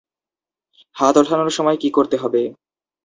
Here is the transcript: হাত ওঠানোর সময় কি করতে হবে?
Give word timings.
হাত 0.95 1.15
ওঠানোর 1.17 1.51
সময় 1.51 1.77
কি 1.77 1.89
করতে 1.91 2.15
হবে? 2.17 2.41